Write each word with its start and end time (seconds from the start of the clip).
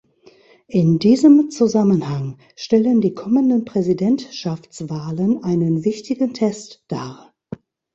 In 0.65 0.97
diesem 0.97 1.51
Zusammenhang 1.51 2.39
stellen 2.55 3.01
die 3.01 3.13
kommenden 3.13 3.65
Präsidentschaftswahlen 3.65 5.43
einen 5.43 5.85
wichtigen 5.85 6.33
Test 6.33 6.83
dar. 6.87 7.35